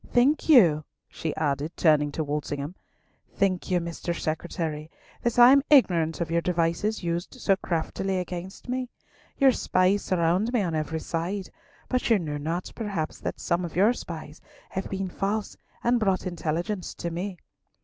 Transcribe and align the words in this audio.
Think 0.11 0.49
you," 0.49 0.83
she 1.07 1.35
added, 1.35 1.77
turning 1.77 2.11
to 2.13 2.23
Walsingham, 2.23 2.73
"think 3.35 3.69
you, 3.69 3.79
Mr. 3.79 4.19
Secretary, 4.19 4.89
that 5.21 5.37
I 5.37 5.51
am 5.51 5.61
ignorant 5.69 6.19
of 6.19 6.31
your 6.31 6.41
devices 6.41 7.03
used 7.03 7.35
so 7.35 7.55
craftily 7.57 8.17
against 8.17 8.67
me? 8.67 8.89
Your 9.37 9.51
spies 9.51 10.03
surrounded 10.03 10.55
me 10.55 10.63
on 10.63 10.73
every 10.73 11.01
side, 11.01 11.51
but 11.87 12.09
you 12.09 12.17
know 12.17 12.37
not, 12.37 12.71
perhaps, 12.73 13.19
that 13.19 13.39
some 13.39 13.63
of 13.63 13.75
your 13.75 13.93
spies 13.93 14.41
have 14.71 14.89
been 14.89 15.07
false 15.07 15.55
and 15.83 15.99
brought 15.99 16.25
intelligence 16.25 16.95
to 16.95 17.11
me. 17.11 17.37